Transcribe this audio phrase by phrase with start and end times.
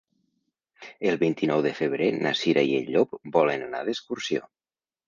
[1.09, 4.47] El vint-i-nou de febrer na Cira i en Llop volen anar d'excursió.